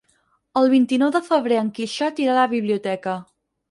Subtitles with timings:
[0.61, 3.19] El vint-i-nou de febrer en Quixot irà a la biblioteca.